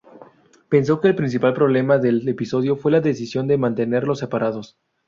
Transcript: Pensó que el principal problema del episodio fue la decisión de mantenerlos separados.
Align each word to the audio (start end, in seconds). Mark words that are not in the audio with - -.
Pensó 0.67 0.99
que 0.99 1.09
el 1.09 1.15
principal 1.15 1.53
problema 1.53 1.99
del 1.99 2.27
episodio 2.27 2.75
fue 2.75 2.91
la 2.91 3.01
decisión 3.01 3.47
de 3.47 3.59
mantenerlos 3.59 4.17
separados. 4.17 4.79